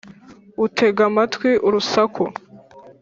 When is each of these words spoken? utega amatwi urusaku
utega 0.65 1.01
amatwi 1.09 1.49
urusaku 1.67 2.23